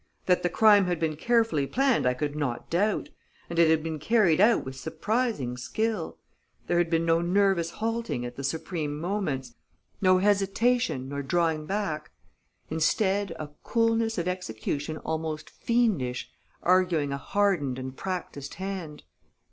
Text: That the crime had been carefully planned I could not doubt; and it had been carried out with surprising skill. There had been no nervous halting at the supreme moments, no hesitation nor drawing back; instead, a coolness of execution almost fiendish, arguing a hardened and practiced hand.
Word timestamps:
That 0.25 0.41
the 0.41 0.49
crime 0.49 0.87
had 0.87 0.99
been 0.99 1.15
carefully 1.15 1.67
planned 1.67 2.07
I 2.07 2.15
could 2.15 2.35
not 2.35 2.71
doubt; 2.71 3.09
and 3.51 3.59
it 3.59 3.69
had 3.69 3.83
been 3.83 3.99
carried 3.99 4.41
out 4.41 4.65
with 4.65 4.75
surprising 4.75 5.57
skill. 5.57 6.17
There 6.65 6.79
had 6.79 6.89
been 6.89 7.05
no 7.05 7.21
nervous 7.21 7.69
halting 7.69 8.25
at 8.25 8.35
the 8.35 8.43
supreme 8.43 8.99
moments, 8.99 9.53
no 10.01 10.17
hesitation 10.17 11.07
nor 11.09 11.21
drawing 11.21 11.67
back; 11.67 12.09
instead, 12.67 13.33
a 13.37 13.49
coolness 13.61 14.17
of 14.17 14.27
execution 14.27 14.97
almost 14.97 15.51
fiendish, 15.51 16.31
arguing 16.63 17.13
a 17.13 17.17
hardened 17.19 17.77
and 17.77 17.95
practiced 17.95 18.55
hand. 18.55 19.03